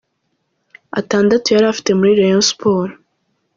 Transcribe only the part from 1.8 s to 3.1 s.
muri Rayon Sports.